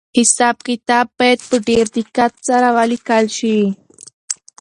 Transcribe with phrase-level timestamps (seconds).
[0.19, 3.59] حساب کتاب باید په ډېر دقت سره ولیکل شي.